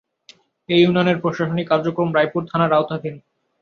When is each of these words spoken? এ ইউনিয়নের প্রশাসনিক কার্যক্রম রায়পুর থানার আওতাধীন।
এ 0.69 0.75
ইউনিয়নের 0.79 1.17
প্রশাসনিক 1.23 1.65
কার্যক্রম 1.71 2.09
রায়পুর 2.13 2.41
থানার 2.51 2.71
আওতাধীন। 2.73 3.15